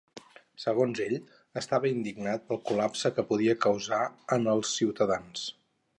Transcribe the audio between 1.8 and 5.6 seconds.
indignat pel col·lapse que podia causar en els ciutadans.